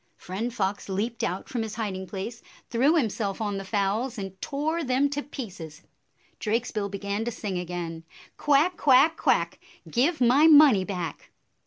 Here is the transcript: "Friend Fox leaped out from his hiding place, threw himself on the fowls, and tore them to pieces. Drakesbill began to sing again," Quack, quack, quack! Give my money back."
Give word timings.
"Friend 0.17 0.51
Fox 0.51 0.89
leaped 0.89 1.23
out 1.23 1.47
from 1.47 1.61
his 1.61 1.75
hiding 1.75 2.07
place, 2.07 2.41
threw 2.71 2.95
himself 2.95 3.39
on 3.39 3.59
the 3.59 3.63
fowls, 3.63 4.17
and 4.17 4.41
tore 4.41 4.83
them 4.83 5.11
to 5.11 5.21
pieces. 5.21 5.83
Drakesbill 6.39 6.89
began 6.89 7.23
to 7.25 7.29
sing 7.29 7.59
again," 7.59 8.03
Quack, 8.37 8.77
quack, 8.77 9.15
quack! 9.15 9.59
Give 9.87 10.19
my 10.19 10.47
money 10.47 10.83
back." 10.83 11.29